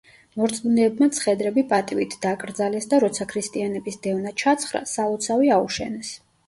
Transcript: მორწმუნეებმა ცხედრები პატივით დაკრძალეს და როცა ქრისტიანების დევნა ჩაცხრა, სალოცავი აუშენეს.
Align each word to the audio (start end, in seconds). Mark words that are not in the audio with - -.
მორწმუნეებმა 0.39 1.09
ცხედრები 1.17 1.65
პატივით 1.75 2.17
დაკრძალეს 2.25 2.91
და 2.95 3.03
როცა 3.07 3.31
ქრისტიანების 3.35 4.03
დევნა 4.09 4.37
ჩაცხრა, 4.45 4.87
სალოცავი 4.99 5.59
აუშენეს. 5.61 6.17